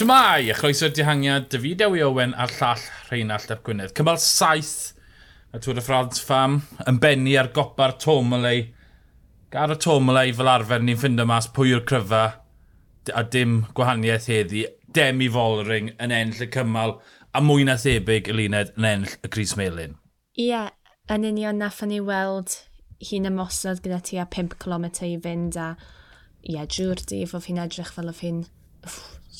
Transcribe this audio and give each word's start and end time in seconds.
Siamai, 0.00 0.48
a 0.48 0.54
chroeso'r 0.56 0.94
dihangiad, 0.96 1.50
David 1.52 1.82
Ewi 1.84 2.00
Owen 2.00 2.30
a'r 2.40 2.52
llall 2.56 2.84
Rheinald 3.10 3.50
Ap 3.52 3.58
Gwynedd. 3.66 3.90
Cymal 3.92 4.16
saith 4.24 4.94
y 5.52 5.60
Tŵr 5.60 5.76
y 5.76 5.84
Ffrans 5.84 6.22
Fam 6.24 6.54
yn 6.88 7.00
benni 7.02 7.34
ar 7.36 7.50
gopa'r 7.52 7.92
Tomolei. 8.00 8.62
Gar 9.52 9.74
y 9.74 9.76
Tomolei 9.84 10.32
fel 10.38 10.48
arfer 10.48 10.80
ni'n 10.80 10.96
ffindo 11.02 11.28
mas 11.28 11.50
pwy 11.52 11.74
yw'r 11.74 11.84
cryfa 11.84 12.22
a 13.12 13.26
dim 13.36 13.58
gwahaniaeth 13.76 14.30
heddi. 14.32 14.64
Demi 14.88 15.28
Folring 15.36 15.92
yn 16.00 16.16
enll 16.22 16.40
y 16.48 16.48
cymal 16.56 16.96
a 17.36 17.44
mwy 17.44 17.68
na 17.68 17.76
thebyg 17.84 18.32
y 18.32 18.40
luned 18.40 18.72
yn 18.80 18.90
enll 18.94 19.20
y 19.20 19.28
Cris 19.28 19.52
Melin. 19.60 20.00
Ie, 20.32 20.48
yeah, 20.48 20.72
yn 21.12 21.28
union 21.28 21.60
nathon 21.60 21.92
ni 21.92 22.00
weld 22.00 22.62
hi'n 23.04 23.28
ymosod 23.28 23.84
gyda 23.84 24.00
ti 24.08 24.16
a 24.16 24.24
5 24.24 24.56
km 24.64 24.94
i 25.04 25.16
fynd 25.28 25.60
a 25.60 25.74
ie, 25.76 26.56
yeah, 26.56 26.64
drwy'r 26.64 27.04
dydd 27.04 27.36
oedd 27.36 27.52
hi'n 27.52 27.66
edrych 27.68 27.98
fel 28.00 28.08
oedd 28.08 28.24
hi'n 28.24 28.46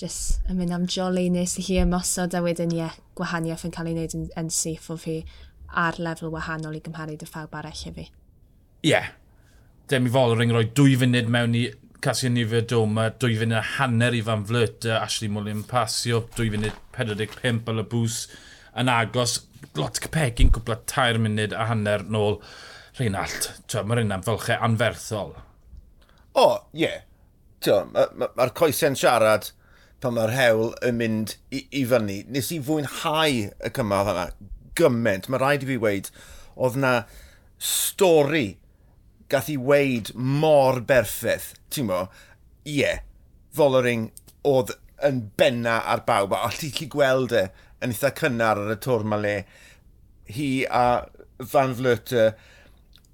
just 0.00 0.40
yn 0.48 0.58
mynd 0.58 0.74
am 0.74 0.86
joli 0.88 1.28
nes 1.32 1.58
i 1.60 1.64
hi 1.66 1.78
ymosod 1.82 2.34
a 2.36 2.42
wedyn 2.44 2.72
ie, 2.76 2.88
gwahaniaeth 3.18 3.66
yn 3.68 3.74
cael 3.74 3.90
ei 3.90 3.96
wneud 3.96 4.16
yn, 4.16 4.26
yn 4.40 4.50
syth 4.54 4.88
o 4.92 4.96
fi 5.00 5.20
ar 5.84 5.98
lefel 6.02 6.32
wahanol 6.34 6.78
i 6.78 6.82
gymharu 6.84 7.18
dy 7.20 7.28
phawb 7.28 7.54
arall 7.58 7.84
i 7.86 7.92
fi. 7.98 8.06
Ie. 8.06 8.90
Yeah. 8.92 9.12
Demi 9.90 10.10
Fowler 10.14 10.42
yn 10.44 10.54
rhoi 10.54 10.68
dwy 10.78 10.96
funud 11.00 11.30
mewn 11.34 11.56
i 11.58 11.64
Casio 12.00 12.30
Nifio 12.32 12.62
Doma, 12.64 13.08
dwy 13.10 13.36
funud 13.40 13.58
a 13.58 13.62
hanner 13.76 14.14
i 14.16 14.22
Van 14.24 14.44
Flirt, 14.46 14.86
Ashley 14.86 15.28
Mullin 15.28 15.64
Pasio, 15.68 16.22
dwy 16.36 16.48
funud 16.54 16.78
45 16.96 17.68
al 17.72 17.82
y 17.82 17.86
bws 17.90 18.20
yn 18.80 18.92
agos. 18.92 19.40
Lot 19.76 20.00
cpegin 20.00 20.52
cwpla 20.54 20.78
tair 20.88 21.20
munud 21.20 21.52
a 21.52 21.66
hanner 21.68 22.06
nôl. 22.08 22.40
Rheinald, 22.98 23.50
mae'r 23.86 24.04
un 24.04 24.16
am 24.16 24.24
fylchau 24.24 24.62
anferthol. 24.66 25.34
O, 26.32 26.44
oh, 26.44 26.56
ie. 26.72 26.86
Yeah. 26.86 27.06
Mae'r 27.90 28.14
ma, 28.16 28.30
ma 28.38 28.46
coesau'n 28.56 28.96
siarad 28.96 29.50
pan 30.00 30.16
mae'r 30.16 30.32
hewl 30.32 30.72
yn 30.86 30.96
mynd 31.00 31.34
i, 31.52 31.64
i 31.76 31.84
fyny. 31.88 32.22
Nes 32.32 32.50
i 32.54 32.60
fwynhau 32.64 33.44
y 33.52 33.72
cymal 33.76 34.12
yna 34.14 34.26
gymaint. 34.78 35.28
Mae 35.28 35.40
rhaid 35.42 35.66
i 35.66 35.70
fi 35.70 35.78
weid, 35.80 36.10
oedd 36.56 36.78
na 36.80 36.94
stori 37.60 38.56
gath 39.30 39.50
i 39.52 39.56
weid 39.56 40.10
mor 40.16 40.80
berffaith, 40.86 41.52
ti'n 41.70 41.90
mo, 41.90 42.04
ie, 42.64 42.80
yeah, 42.80 43.06
Follering 43.54 44.10
oedd 44.46 44.76
yn 45.06 45.24
benna 45.38 45.80
ar 45.90 46.04
bawb, 46.06 46.34
a 46.34 46.44
allu 46.46 46.70
chi 46.74 46.86
gweld 46.90 47.32
e 47.34 47.48
yn 47.82 47.94
eitha 47.94 48.12
cynnar 48.14 48.60
ar 48.60 48.74
y 48.74 48.76
tŵr 48.84 49.06
ma 49.10 49.18
le. 49.18 49.40
Hi 50.30 50.50
a 50.66 50.84
Van 51.52 51.74
Vleuter, 51.74 52.36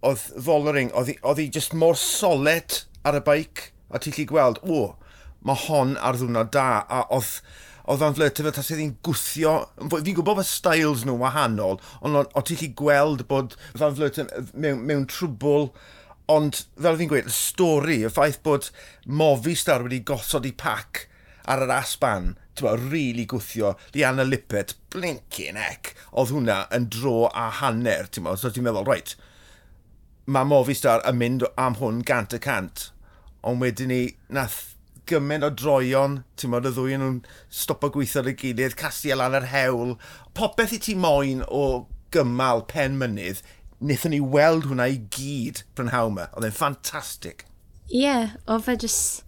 oedd 0.04 0.24
Follering, 0.44 0.92
oedd 0.92 1.14
hi, 1.14 1.16
hi 1.24 1.48
just 1.52 1.76
mor 1.78 1.96
solet 2.00 2.82
ar 3.06 3.16
y 3.16 3.22
beic, 3.24 3.70
a 3.88 4.02
ti'n 4.02 4.16
chi 4.16 4.26
gweld, 4.28 4.60
o, 4.66 4.82
oh, 4.82 5.05
mae 5.44 5.64
hon 5.66 5.96
ar 6.00 6.18
ddwrnod 6.18 6.52
da, 6.54 6.68
a 6.88 7.04
oedd 7.14 7.40
oedd 7.86 8.02
o'n 8.02 8.16
flyta 8.18 8.42
fel 8.42 8.54
tas 8.54 8.70
iddi'n 8.74 8.96
gwthio, 9.06 9.52
fi'n 9.78 10.16
gwybod 10.16 10.40
bod 10.40 10.48
styles 10.48 11.04
nhw 11.06 11.14
wahanol, 11.20 11.78
ond 12.02 12.18
o 12.18 12.42
ti'n 12.42 12.58
chi 12.58 12.72
gweld 12.78 13.22
bod 13.30 13.54
fan 13.78 13.94
flyta 13.94 14.26
mewn, 14.54 14.82
mewn 14.88 15.06
trwbl, 15.10 15.68
ond 16.32 16.64
fel 16.82 16.98
fi'n 16.98 17.12
gweud, 17.12 17.30
y 17.30 17.34
stori, 17.34 18.00
y 18.02 18.10
ffaith 18.10 18.40
bod 18.46 18.72
Movistar 19.06 19.86
wedi 19.86 20.02
gosod 20.06 20.48
i 20.48 20.52
pac 20.58 21.04
ar 21.46 21.62
yr 21.62 21.76
asban, 21.76 22.32
ti'n 22.58 22.66
bod, 22.66 22.82
rili 22.82 22.90
really 22.90 23.28
gwthio, 23.30 23.76
Liana 23.94 24.26
Lippet, 24.26 24.74
blinkin 24.90 25.60
ec, 25.60 25.94
oedd 26.10 26.34
hwnna 26.34 26.64
yn 26.74 26.90
dro 26.90 27.28
a 27.30 27.48
hanner, 27.60 28.10
ti'n 28.10 28.26
bod, 28.26 28.42
so 28.42 28.50
ti'n 28.50 28.66
meddwl, 28.66 28.88
reit, 28.90 29.14
mae 30.26 30.48
Movistar 30.50 31.06
yn 31.06 31.22
mynd 31.22 31.46
am 31.54 31.78
hwn 31.78 32.02
gant 32.06 32.34
y 32.34 32.42
cant, 32.42 32.88
ond 33.46 33.62
wedyn 33.62 33.94
ni, 33.94 34.02
nath 34.34 34.75
gymaint 35.10 35.46
o 35.46 35.50
droion, 35.54 36.20
ti'n 36.38 36.52
modd, 36.52 36.68
y 36.68 36.72
ddwy 36.76 36.96
nhw'n 37.00 37.20
stopo 37.52 37.90
gweithio 37.94 38.22
ar 38.22 38.30
y 38.32 38.34
gilydd, 38.40 38.76
casio 38.78 39.18
lan 39.18 39.36
yr 39.38 39.48
hewl. 39.52 39.94
Popeth 40.36 40.74
i 40.76 40.80
ti 40.82 40.96
moyn 40.98 41.44
o 41.46 41.86
gymal 42.14 42.64
pen 42.70 42.98
mynydd, 43.00 43.42
wnaethon 43.80 44.14
ni 44.14 44.20
weld 44.20 44.68
hwnna 44.70 44.88
i 44.92 44.98
gyd 45.14 45.62
prynhawn 45.76 46.14
yma. 46.14 46.28
Oedd 46.34 46.48
e'n 46.48 46.56
ffantastig. 46.56 47.46
Ie, 47.86 48.02
yeah, 48.02 48.36
o 48.50 48.58
fe 48.62 48.76
jyst 48.82 49.22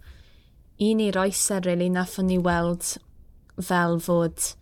un 0.79 1.03
i'r 1.03 1.19
oeser, 1.19 1.63
really, 1.67 1.89
nathon 1.91 2.31
ni 2.31 2.39
weld 2.39 2.95
fel 3.59 3.99
fod... 4.03 4.53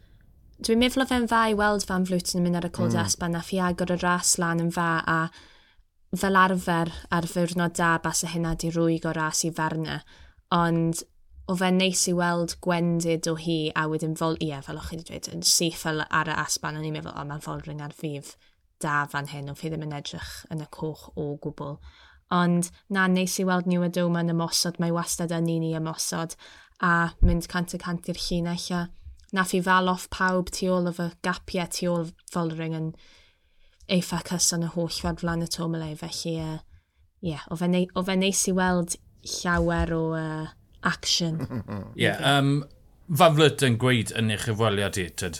Dwi'n 0.57 0.79
meddwl 0.81 1.03
o 1.03 1.05
fe'n 1.05 1.27
dda 1.29 1.43
i 1.51 1.53
weld 1.53 1.83
fan 1.85 2.07
Flwton 2.09 2.39
yn 2.39 2.47
mynd 2.47 2.57
ar 2.57 2.65
y 2.65 2.71
Cwld 2.73 2.95
mm. 2.95 3.03
Asban, 3.03 3.35
nath 3.37 3.51
i 3.53 3.59
agor 3.61 3.93
y 3.93 3.97
ras 4.01 4.39
lan 4.41 4.63
yn 4.63 4.71
dda 4.73 4.87
a 5.05 5.17
fel 6.17 6.39
arfer 6.39 6.89
ar 7.13 7.27
ddiwrnod 7.29 7.75
da 7.77 7.91
bas 8.01 8.23
y 8.25 8.31
hynna 8.31 8.55
di 8.57 8.71
rwyg 8.73 9.05
o 9.05 9.13
ras 9.13 9.43
i 9.45 9.51
farna, 9.53 9.99
ond 10.55 11.03
o 11.47 11.55
fe 11.55 11.69
neis 11.71 12.03
i 12.11 12.13
weld 12.15 12.57
gwendid 12.63 13.29
o 13.31 13.35
hi 13.39 13.57
a 13.75 13.85
wedyn 13.91 14.17
fol, 14.19 14.35
ie, 14.43 14.55
fel 14.65 14.79
o'ch 14.81 14.89
chi 14.91 14.99
wedi 14.99 15.07
dweud, 15.09 15.29
yn 15.37 15.45
syth 15.47 15.79
fel 15.85 16.03
ar 16.03 16.31
y 16.31 16.35
asban, 16.43 16.79
o'n 16.79 16.87
i'n 16.87 16.97
meddwl, 16.97 17.15
o, 17.15 17.23
mae'n 17.27 17.43
fel 17.45 17.63
ringar 17.65 17.95
ffif 17.95 18.35
da 18.83 19.05
fan 19.09 19.31
hyn, 19.31 19.49
o 19.49 19.55
fi 19.57 19.71
ddim 19.71 19.85
yn 19.87 19.95
edrych 19.97 20.33
yn 20.53 20.61
y 20.65 20.67
coch 20.75 21.07
o 21.15 21.31
gwbl. 21.43 21.77
Ond 22.35 22.69
na, 22.91 23.07
neis 23.07 23.37
i 23.39 23.47
weld 23.47 23.69
New 23.71 23.85
Adoma 23.87 24.25
yn 24.25 24.33
ymosod, 24.35 24.81
mae 24.83 24.91
wastad 24.93 25.31
yn 25.35 25.47
un 25.53 25.65
i 25.69 25.71
ymosod, 25.79 26.35
a 26.83 27.13
mynd 27.25 27.47
cant 27.49 27.73
y 27.73 27.79
cant 27.81 28.09
i'r 28.11 28.19
llun 28.21 28.51
eich 28.51 28.69
nath 29.35 29.53
i 29.55 29.61
fal 29.63 29.89
off 29.91 30.07
pawb 30.13 30.51
tu 30.55 30.69
ôl 30.71 30.87
o 30.87 30.93
fy 30.95 31.07
gapiau 31.25 31.67
tu 31.73 31.89
ôl 31.91 32.11
fel 32.31 32.53
ring 32.55 32.75
yn 32.77 32.91
eitha 33.91 34.21
cyson 34.27 34.63
y 34.67 34.69
holl 34.75 34.91
fod 34.91 35.23
flan 35.23 35.43
y 35.43 35.49
tomole, 35.51 35.89
felly 35.99 36.35
ie, 36.35 36.45
uh, 36.45 36.59
yeah, 37.23 37.43
o 37.51 37.57
fe, 37.59 37.67
ne 37.71 37.85
o 37.95 38.03
fe 38.07 38.15
neis 38.19 38.43
i 38.51 38.53
weld 38.55 38.95
llawer 39.37 39.93
o 39.95 40.03
uh, 40.15 40.47
action. 40.87 41.39
Ie, 41.43 41.83
yeah, 42.07 42.23
um, 42.37 42.65
Faflyd 43.07 43.63
yn 43.63 43.77
gweud 43.79 44.11
yn 44.19 44.33
eich 44.35 44.49
efweliad 44.51 44.97
i, 44.99 45.05
tyd, 45.15 45.37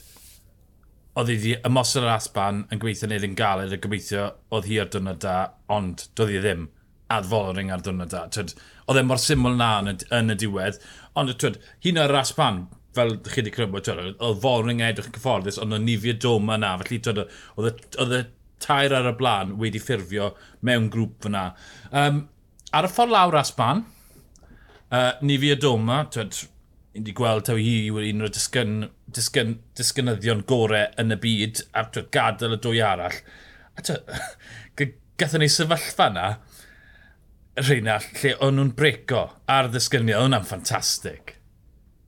oedd 1.20 1.32
hi 1.34 1.58
ymosod 1.68 2.06
yr 2.06 2.14
asban 2.14 2.62
yn 2.72 2.80
gweithio 2.80 3.10
neud 3.10 3.26
yn 3.28 3.36
galed 3.36 3.74
a 3.76 3.80
gobeithio 3.84 4.30
oedd 4.54 4.70
hi 4.70 4.78
ar 4.84 4.92
dwrnod 4.94 5.20
da, 5.24 5.38
ond 5.74 6.06
doedd 6.16 6.32
hi 6.32 6.42
ddim 6.44 6.68
adfolring 7.12 7.72
ar 7.74 7.84
dwrnod 7.84 8.14
da. 8.14 8.22
Tyd, 8.32 8.54
oedd 8.86 9.02
e 9.02 9.04
mor 9.08 9.20
syml 9.20 9.58
na 9.60 9.72
yn 9.82 9.92
y, 9.92 9.96
yn 10.16 10.32
y 10.32 10.38
diwedd, 10.44 10.80
ond 11.20 11.34
tyd, 11.44 11.60
hun 11.84 12.00
o'r 12.04 12.16
asban, 12.22 12.64
fel 12.96 13.18
chi 13.28 13.42
wedi 13.42 13.54
crybwyll, 13.58 14.14
oedd 14.14 14.42
folring 14.46 14.82
edrych 14.86 15.10
yn 15.12 15.18
cyfforddus, 15.18 15.60
ond 15.64 15.76
o'n 15.76 15.86
nifio 15.90 16.16
doma 16.24 16.56
na, 16.62 16.76
felly 16.84 17.02
tyd, 17.04 17.24
oedd 17.60 18.16
y 18.22 18.24
tair 18.64 18.96
ar 18.96 19.12
y 19.12 19.16
blaen 19.18 19.58
wedi 19.62 19.82
ffurfio 19.82 20.32
mewn 20.66 20.88
grŵp 20.94 21.28
fyna. 21.28 21.50
Um, 21.92 22.24
ar 22.72 22.88
y 22.88 22.94
ffordd 22.94 23.14
lawr 23.14 23.42
asban, 23.42 23.84
Uh, 24.88 25.12
ni 25.22 25.36
fi 25.36 25.52
Adoma, 25.52 26.06
twyd, 26.08 26.38
ni 26.96 27.02
wedi 27.02 27.14
gweld 27.18 27.44
taw 27.50 27.58
hi 27.60 27.74
yw 27.90 27.98
un 28.08 28.24
o'r 28.24 28.32
disgyn, 28.32 28.86
disgyn, 29.12 29.58
disgynyddion 29.76 30.46
gorau 30.48 30.88
yn 31.02 31.12
y 31.12 31.18
byd 31.26 31.60
a 31.76 31.84
twyd, 31.92 32.08
gadael 32.16 32.56
y 32.56 32.60
dwy 32.64 32.80
arall. 32.88 33.18
A 33.76 33.84
twyd, 33.84 34.94
gathon 35.20 35.44
ni 35.44 35.50
sefyllfa 35.52 36.08
na, 36.16 36.30
Rheina, 37.58 37.98
lle 38.22 38.32
o'n 38.46 38.56
nhw'n 38.56 38.72
breco 38.78 39.26
ar 39.50 39.68
ddisgyniad, 39.74 40.22
o'n 40.22 40.30
hwnna'n 40.30 40.48
ffantastig. 40.48 41.34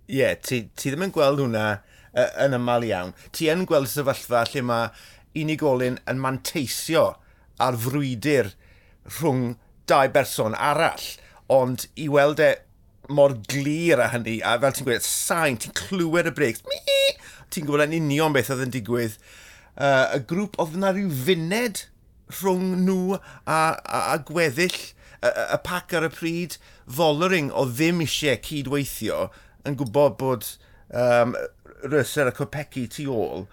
Ie, 0.08 0.22
yeah, 0.22 0.40
ti, 0.40 0.62
ti 0.78 0.94
ddim 0.94 1.08
yn 1.10 1.14
gweld 1.16 1.42
hwnna 1.44 1.66
uh, 1.74 2.30
yn 2.46 2.56
aml 2.56 2.86
iawn. 2.86 3.12
Ti 3.36 3.50
yn 3.52 3.66
gweld 3.68 3.90
sefyllfa 3.92 4.46
lle 4.54 4.64
mae 4.70 4.88
unigolyn 5.42 6.00
yn 6.08 6.24
manteisio 6.24 7.04
ar 7.60 7.76
frwydr 7.82 8.54
rhwng 9.18 9.58
dau 9.90 10.14
berson 10.16 10.56
arall, 10.56 11.12
ond 11.52 11.90
i 12.00 12.08
weld 12.14 12.40
e 12.46 12.54
mor 13.10 13.36
glir 13.50 14.02
a 14.02 14.10
hynny, 14.14 14.40
a 14.46 14.56
fel 14.62 14.76
ti'n 14.76 14.88
gweud, 14.88 15.06
sain, 15.06 15.58
ti'n 15.60 15.76
clywed 15.78 16.30
y 16.30 16.34
breaks, 16.36 16.64
ti'n 17.54 17.66
gwybod 17.68 17.88
yn 17.88 17.98
union 18.00 18.36
beth 18.36 18.52
oedd 18.54 18.68
yn 18.68 18.74
digwydd. 18.76 19.18
Uh, 19.80 20.18
y 20.18 20.22
grŵp 20.30 20.58
oedd 20.60 20.76
yna 20.78 20.94
rhyw 20.94 21.12
funed 21.26 21.86
rhwng 22.40 22.74
nhw 22.86 23.18
a, 23.18 23.60
a, 23.82 24.02
a 24.14 24.18
gweddill 24.26 24.76
y, 24.76 25.30
y 25.30 25.60
pac 25.66 25.96
ar 25.98 26.06
y 26.06 26.12
pryd. 26.14 26.58
Follering 26.90 27.50
o 27.54 27.66
ddim 27.70 28.04
eisiau 28.06 28.40
cydweithio 28.46 29.28
yn 29.68 29.78
gwybod 29.80 30.18
bod 30.22 30.46
um, 30.90 31.36
Ryser 31.86 32.30
a 32.30 32.36
Copecki 32.36 32.88
tu 32.92 33.08
ôl. 33.14 33.48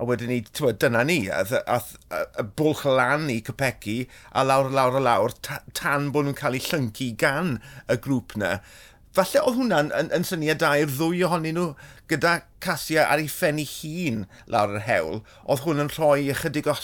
A 0.00 0.06
wedyn 0.08 0.32
ni, 0.32 0.40
tywa, 0.48 0.72
dyna 0.74 1.04
ni, 1.06 1.26
a, 1.30 1.44
a, 1.62 1.78
a, 2.10 2.21
y 2.40 2.44
bwlch 2.58 2.84
lan 2.88 3.28
i 3.32 3.40
Capecchi 3.44 3.98
a 4.32 4.44
lawr, 4.46 4.70
lawr, 4.72 5.00
lawr, 5.02 5.34
tan 5.76 6.10
bod 6.14 6.28
nhw'n 6.28 6.38
cael 6.38 6.56
eu 6.58 6.64
llyncu 6.68 7.10
gan 7.20 7.58
y 7.92 7.98
grŵp 8.04 8.36
na. 8.40 8.56
Falle 9.12 9.42
oedd 9.44 9.58
hwnna'n 9.60 9.92
yn, 9.98 10.08
yn 10.16 10.24
syniad 10.24 10.62
da 10.62 10.72
i'r 10.80 10.92
ddwy 10.92 11.20
ohonyn 11.26 11.58
nhw 11.58 11.66
gyda 12.12 12.38
Casia 12.64 13.04
ar 13.12 13.20
ei 13.20 13.28
ffenni 13.28 13.66
hun 13.68 14.24
lawr 14.52 14.78
yr 14.78 14.86
hewl, 14.86 15.22
oedd 15.44 15.64
hwn 15.66 15.84
yn 15.84 15.92
rhoi 15.92 16.30
ychydig 16.32 16.70
o 16.72 16.76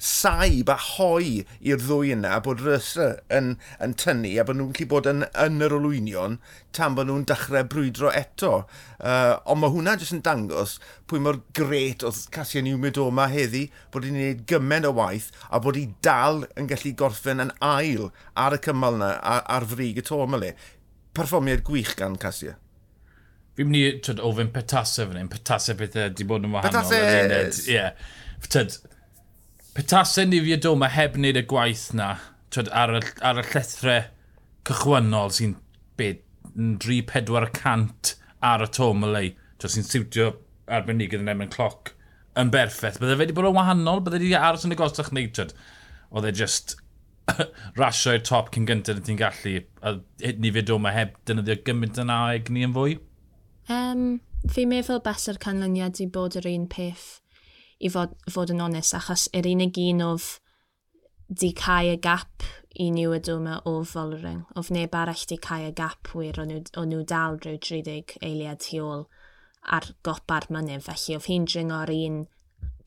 saib 0.00 0.70
a 0.72 0.76
hoi 0.80 1.42
i'r 1.60 1.80
ddwy 1.82 2.14
yna, 2.14 2.38
bod 2.44 2.62
Rysa 2.64 3.10
yn, 3.36 3.52
yn 3.84 3.94
tynnu 4.00 4.32
a 4.40 4.46
bod 4.48 4.56
nhw'n 4.56 4.70
gallu 4.72 4.88
bod 4.88 5.08
yn, 5.10 5.26
yn 5.44 5.60
yr 5.66 5.74
olwynion 5.76 6.38
tan 6.76 6.96
bod 6.96 7.10
nhw'n 7.10 7.26
dechrau 7.28 7.66
brwydro 7.68 8.12
eto. 8.16 8.62
Uh, 8.96 9.36
ond 9.44 9.60
mae 9.60 9.74
hwnna 9.74 9.98
jyst 10.00 10.16
yn 10.16 10.22
dangos 10.24 10.78
pwy 11.10 11.20
mor 11.24 11.42
gret 11.56 12.06
oedd 12.06 12.22
Cassian 12.32 12.70
Iwmyd 12.70 13.00
o 13.00 13.10
yma 13.12 13.28
heddi, 13.32 13.66
bod 13.92 14.08
hi'n 14.08 14.16
gwneud 14.16 14.42
gymaint 14.48 14.88
o 14.88 14.94
waith 14.96 15.28
a 15.50 15.60
bod 15.60 15.76
hi 15.76 15.86
dal 16.06 16.46
yn 16.56 16.70
gallu 16.70 16.94
gorffen 16.96 17.44
yn 17.44 17.52
ail 17.60 18.08
ar 18.40 18.56
y 18.56 18.62
cymal 18.64 18.96
yna 18.96 19.12
ar, 19.20 19.44
ar 19.58 19.68
frig 19.68 20.00
y 20.00 20.06
to 20.06 20.22
yma 20.24 20.40
le. 20.40 20.54
Perfformiad 21.16 21.66
gwych 21.66 21.92
gan 21.98 22.16
Casia. 22.20 22.56
Fi'n 23.58 23.68
mynd 23.68 24.08
i 24.08 24.14
ofyn 24.24 24.48
petasau 24.54 25.10
fan 25.10 25.18
hyn, 25.20 25.28
petasau 25.28 25.76
bethau 25.76 26.08
di 26.16 26.24
bod 26.24 26.46
yn 26.46 26.54
wahanol. 26.54 26.72
Petasau! 26.72 27.66
Ie. 27.68 27.74
Yeah. 27.74 27.92
Tyd, 28.48 28.78
petasen 29.74 30.30
ni 30.32 30.40
fi 30.44 30.56
doma 30.60 30.88
heb 30.90 31.16
wneud 31.18 31.38
y 31.38 31.42
gwaith 31.50 31.90
na, 31.96 32.08
twyd, 32.54 32.68
ar, 32.74 32.90
y, 32.98 33.00
ar 33.26 33.40
y 33.40 33.42
llethrau 33.52 34.02
cychwynnol 34.68 35.30
sy'n 35.36 35.54
3-4% 36.00 38.14
ar 38.50 38.60
y 38.64 38.68
tom 38.74 38.98
y 39.06 39.08
lei, 39.14 39.28
sy'n 39.62 39.86
siwtio 39.86 40.26
arbenigydd 40.70 41.24
yn 41.24 41.32
emyn 41.34 41.52
cloc 41.52 41.80
yn 42.40 42.52
berffaith. 42.54 42.98
Bydde 43.00 43.16
fe 43.16 43.22
wedi 43.24 43.36
bod 43.36 43.50
yn 43.50 43.58
wahanol, 43.58 44.04
bydde 44.04 44.22
wedi 44.22 44.38
aros 44.38 44.66
yn 44.66 44.74
y 44.74 44.78
gostach 44.78 45.12
wneud 45.12 45.32
twyd. 45.36 45.52
Oedd 46.10 46.30
e 46.30 46.32
just 46.40 46.66
rasio 47.80 48.10
i'r 48.16 48.26
top 48.26 48.46
cyn 48.54 48.66
gyntaf 48.68 48.98
yn 48.98 49.06
ti'n 49.06 49.20
gallu, 49.20 49.54
a 49.86 49.88
ni 50.42 50.50
fe 50.54 50.62
doma 50.66 50.90
heb 50.96 51.10
dynyddio 51.28 51.56
gymaint 51.66 51.96
yna 52.02 52.16
egni 52.34 52.60
yn 52.66 52.74
fwy? 52.74 52.92
Um, 53.70 54.04
fi'n 54.50 54.70
meddwl 54.72 55.02
bas 55.04 55.28
yr 55.30 55.38
canlyniad 55.42 55.96
i 56.02 56.08
bod 56.10 56.38
yr 56.40 56.46
un 56.50 56.66
peth 56.70 57.19
i 57.80 57.90
fod, 57.92 58.14
fod 58.30 58.52
yn 58.54 58.62
onest, 58.64 58.94
achos 58.98 59.28
yr 59.36 59.48
unig 59.50 59.78
un 59.88 60.04
oedd 60.10 60.28
di 61.30 61.52
cael 61.56 61.94
y 61.94 62.00
gap 62.02 62.44
i 62.80 62.90
niw 62.94 63.14
y 63.16 63.20
dwma 63.26 63.60
o 63.66 63.80
Fulring. 63.86 64.42
Oedd 64.58 64.70
neb 64.74 64.94
arall 64.98 65.24
di 65.30 65.38
cael 65.42 65.70
y 65.70 65.74
gap 65.76 66.12
wir 66.14 66.38
o'n 66.42 66.50
nhw, 66.52 66.62
o'n 66.80 66.92
nhw 66.92 67.04
dal 67.08 67.38
rhyw 67.38 67.58
30 67.58 68.18
eiliad 68.26 68.62
tu 68.66 68.82
ôl 68.84 69.06
ar 69.76 69.90
gopa'r 70.06 70.48
mynydd, 70.52 70.84
felly 70.86 71.16
oedd 71.16 71.28
hi'n 71.30 71.48
dringo'r 71.48 71.92
un 71.94 72.22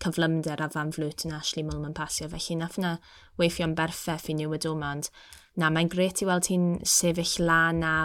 cyflymder 0.03 0.63
a 0.63 0.69
fan 0.73 0.91
flwt 0.95 1.25
yn 1.27 1.35
Ashley 1.37 1.63
Mulman 1.65 1.95
pasio, 1.95 2.27
felly 2.31 2.57
nath 2.59 2.79
na 2.81 2.97
weithio'n 3.39 3.75
berffaith 3.77 4.29
i 4.31 4.37
niw 4.37 4.55
y 4.55 4.59
dwma, 4.65 4.91
ond 4.97 5.09
na, 5.59 5.69
mae'n 5.69 5.91
gret 5.91 6.23
i 6.23 6.27
weld 6.27 6.49
hi'n 6.51 6.67
sefyll 6.87 7.37
lan 7.47 7.83
a 7.87 7.95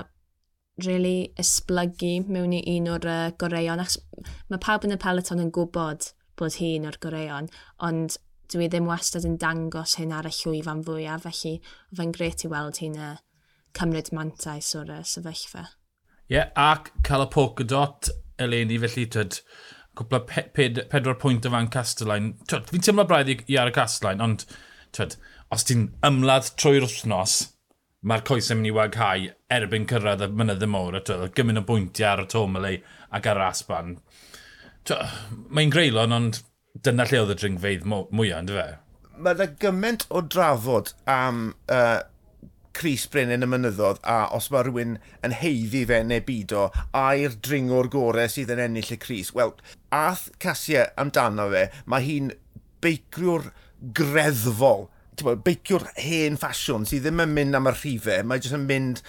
really 0.85 1.33
esblygu 1.43 2.29
mewn 2.29 2.55
i 2.55 2.63
un 2.77 2.87
o'r 2.93 3.09
uh, 3.09 3.19
goreion. 3.41 3.83
Mae 3.83 4.63
pawb 4.63 4.87
yn 4.87 4.95
y 4.95 5.01
peleton 5.01 5.43
yn 5.43 5.51
gwybod 5.55 6.13
bod 6.39 6.59
hi'n 6.61 6.87
o'r 6.89 6.99
goreion, 7.03 7.51
ond 7.85 8.19
dwi 8.53 8.69
ddim 8.71 8.89
wastad 8.89 9.27
yn 9.29 9.37
dangos 9.41 9.97
hyn 10.01 10.15
ar 10.17 10.29
y 10.29 10.33
llwyfan 10.33 10.85
fwyaf, 10.87 11.27
felly 11.27 11.59
fe'n 11.97 12.15
gret 12.17 12.45
i 12.47 12.53
weld 12.53 12.81
hi'n 12.83 12.97
uh, 12.97 13.17
cymryd 13.77 14.13
mantais 14.17 14.71
o'r 14.79 14.95
uh, 15.01 15.03
sefyllfa. 15.05 15.67
Ie, 16.29 16.39
yeah, 16.39 16.53
ac 16.57 16.93
cael 17.07 17.25
y 17.25 17.29
polka 17.33 17.67
dot 17.69 18.11
eleni, 18.41 18.79
felly 18.81 19.05
tyd, 19.13 19.41
cwpla 19.99 20.23
pe 20.29 20.47
ped 20.55 20.81
pedwar 20.93 21.19
pwynt 21.21 21.47
o 21.49 21.53
fan 21.53 21.71
Castellain. 21.75 22.33
Tyd, 22.49 22.71
fi'n 22.73 22.85
teimlo 22.87 23.05
braidd 23.09 23.33
i, 23.35 23.39
i 23.53 23.61
ar 23.61 23.73
y 23.73 23.77
Castellain, 23.77 24.25
ond 24.25 24.45
tyd, 24.97 25.19
os 25.55 25.65
ti'n 25.69 25.89
ymladd 26.07 26.53
trwy'r 26.61 26.87
wythnos, 26.87 27.39
mae'r 28.09 28.25
coesau 28.29 28.59
mynd 28.59 28.71
i 28.71 28.75
waghau 28.77 29.29
erbyn 29.59 29.89
cyrraedd 29.91 30.25
y 30.29 30.31
mynydd 30.41 30.65
y 30.65 30.71
môr. 30.71 30.97
a 30.97 31.03
Tyd, 31.05 31.29
gymryd 31.37 31.63
o 31.63 31.65
bwyntiau 31.69 32.13
ar 32.13 32.25
y 32.25 32.29
Tomalei 32.33 32.83
ac 33.11 33.27
ar 33.27 33.41
yr 33.41 33.49
Asban. 33.49 33.97
Mae'n 34.87 35.73
greulon, 35.73 36.15
ond 36.15 36.43
dyna 36.85 37.07
lle 37.09 37.25
oedd 37.25 37.35
y 37.35 37.39
dringfeidd 37.41 37.89
mwyaf, 37.89 38.43
ynddo 38.43 38.59
fe? 38.59 38.69
Mae 39.19 39.35
yna 39.35 39.49
gymaint 39.63 40.07
o 40.15 40.23
drafod 40.23 40.93
am 41.11 41.41
uh, 41.75 42.01
Cris 42.79 43.09
Brenin 43.11 43.43
y 43.43 43.49
mynyddodd 43.51 43.99
a 44.07 44.19
os 44.37 44.47
mae 44.55 44.63
rhywun 44.67 44.99
yn 45.27 45.35
heiddi 45.41 45.83
fe 45.91 46.03
neu 46.07 46.23
bido 46.25 46.69
a'r 46.97 47.35
dringwr 47.45 47.91
gorau 47.91 48.31
sydd 48.31 48.53
yn 48.55 48.63
ennill 48.69 48.93
y 48.95 49.01
Cris. 49.03 49.33
Wel, 49.35 49.57
ath 49.95 50.29
Casia 50.43 50.87
amdano 51.01 51.49
fe, 51.51 51.65
mae 51.91 52.07
hi'n 52.07 52.31
beicrwr 52.85 53.51
greddfol 53.99 54.87
beiciwr 55.19 55.89
hen 55.99 56.37
ffasiwn 56.39 56.85
sydd 56.87 57.07
ddim 57.07 57.25
yn 57.25 57.33
mynd 57.35 57.59
am 57.59 57.67
y 57.67 57.73
rhifau, 57.75 58.23
mae 58.23 58.39
jyst 58.43 58.55
yn 58.55 58.69
mynd 58.69 59.03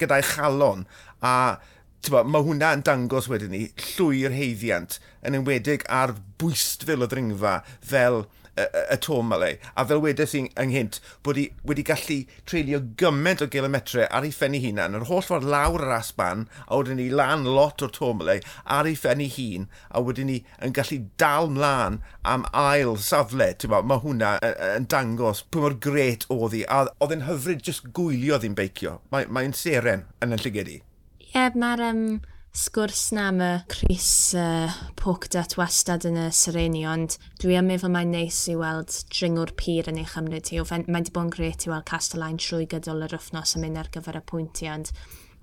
gyda'i 0.00 0.24
chalon. 0.34 0.84
A 1.24 1.56
tywa, 2.04 2.24
mae 2.28 2.44
hwnna 2.46 2.74
yn 2.76 2.84
dangos 2.86 3.28
wedyn 3.32 3.52
ni 3.54 3.66
llwy'r 3.94 4.34
heiddiant 4.36 4.98
yn 5.24 5.36
enwedig 5.40 5.84
ar 5.88 6.14
bwystfil 6.40 7.04
o 7.04 7.10
ddringfa 7.10 7.58
fel 7.80 8.24
y, 8.56 8.64
y 8.94 8.96
Tomalei. 8.96 9.58
A 9.74 9.84
fel 9.86 10.02
wedes 10.02 10.34
i 10.36 10.44
ynghynt 10.60 11.00
bod 11.26 11.38
i 11.40 11.46
wedi 11.66 11.84
gallu 11.86 12.18
treulio 12.48 12.80
gymaint 13.00 13.42
o 13.44 13.48
gilometre 13.50 14.06
ar 14.06 14.26
ei 14.26 14.32
ffenni 14.34 14.60
hunan, 14.64 14.96
yr 14.98 15.06
holl 15.08 15.24
ffordd 15.24 15.48
lawr 15.50 15.86
yr 15.86 15.96
asban, 15.98 16.46
a 16.68 16.78
wedyn 16.78 17.00
ni 17.00 17.08
lan 17.10 17.46
lot 17.48 17.84
o'r 17.84 17.92
tom 17.94 18.14
Tomalei 18.14 18.44
ar 18.76 18.88
ei 18.88 18.96
ffenni 18.98 19.28
hun, 19.34 19.68
a 19.90 20.02
wedyn 20.04 20.30
ni 20.30 20.38
yn 20.62 20.74
gallu 20.76 21.00
dal 21.20 21.50
mlaen 21.52 22.00
am 22.22 22.46
ail 22.52 22.96
safle. 23.00 23.50
Mae 23.74 24.02
hwnna 24.04 24.36
yn 24.74 24.88
dangos 24.90 25.44
pwy 25.50 25.64
mor 25.64 25.78
gret 25.88 26.28
oedd 26.32 26.58
hi, 26.58 26.64
a 26.68 26.84
oedd 27.00 27.18
yn 27.18 27.28
hyfryd 27.28 27.64
jyst 27.66 27.90
gwylio 27.96 28.40
ddim 28.40 28.56
beicio. 28.58 28.98
Mae'n 29.14 29.32
mae 29.32 29.54
seren 29.56 30.08
yn 30.24 30.36
y 30.36 30.42
llygedi. 30.44 30.82
Ie, 31.34 31.40
yeah, 31.40 31.56
mae'r 31.58 31.80
um, 31.82 32.02
sgwrs 32.54 33.08
na 33.16 33.24
am 33.32 33.40
y 33.42 33.46
Chris 33.66 34.36
uh, 34.38 34.70
Pogdat 34.94 35.56
wastad 35.58 36.04
yn 36.06 36.14
y 36.22 36.26
Sereni, 36.30 36.84
ond 36.86 37.16
dwi 37.42 37.56
am 37.58 37.72
efo 37.74 37.90
mae'n 37.90 38.12
neis 38.14 38.38
i 38.52 38.54
weld 38.54 38.94
dringwr 39.10 39.50
pyr 39.58 39.90
yn 39.90 39.98
ei 39.98 40.06
chymryd 40.06 40.52
hi. 40.52 40.60
Mae'n 40.62 40.86
wedi 40.86 41.10
bod 41.16 41.26
yn 41.26 41.32
gret 41.34 41.66
i 41.66 41.72
weld 41.72 41.88
Castellain 41.90 42.38
trwy 42.38 42.68
gydol 42.70 43.02
yr 43.08 43.16
wythnos 43.16 43.56
yn 43.58 43.66
mynd 43.66 43.82
ar 43.82 43.90
gyfer 43.98 44.20
y 44.20 44.22
pwyntiau, 44.30 44.76
ond 44.76 44.92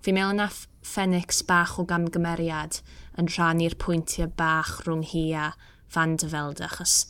fi'n 0.07 0.15
meddwl 0.15 0.39
na 0.39 0.47
Phoenix 0.93 1.43
bach 1.51 1.75
o 1.75 1.83
gamgymeriad 1.91 2.79
yn 3.19 3.27
rhannu'r 3.35 3.75
pwyntiau 3.83 4.31
bach 4.39 4.77
rhwng 4.85 5.03
hi 5.11 5.27
a 5.35 5.49
Van 5.91 6.15
de 6.15 6.31
Velde, 6.31 6.71
achos 6.71 7.01